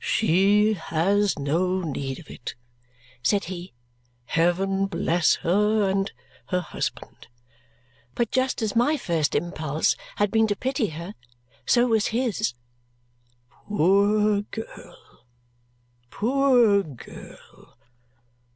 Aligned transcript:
"She 0.03 0.73
has 0.73 1.37
no 1.37 1.81
need 1.81 2.17
of 2.17 2.27
it," 2.27 2.55
said 3.21 3.43
he. 3.43 3.71
"Heaven 4.25 4.87
bless 4.87 5.35
her 5.45 5.87
and 5.87 6.11
her 6.47 6.61
husband!" 6.61 7.27
But 8.15 8.31
just 8.31 8.63
as 8.63 8.75
my 8.75 8.97
first 8.97 9.35
impulse 9.35 9.95
had 10.15 10.31
been 10.31 10.47
to 10.47 10.55
pity 10.55 10.87
her, 10.87 11.13
so 11.67 11.85
was 11.85 12.07
his. 12.07 12.55
"Poor 13.67 14.41
girl, 14.41 15.25
poor 16.09 16.81
girl! 16.81 17.77